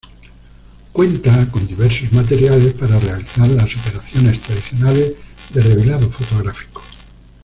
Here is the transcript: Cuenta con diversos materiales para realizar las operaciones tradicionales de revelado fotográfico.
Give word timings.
Cuenta 0.93 1.47
con 1.51 1.67
diversos 1.67 2.11
materiales 2.11 2.73
para 2.73 2.97
realizar 2.97 3.47
las 3.49 3.75
operaciones 3.75 4.41
tradicionales 4.41 5.13
de 5.53 5.61
revelado 5.61 6.09
fotográfico. 6.09 6.81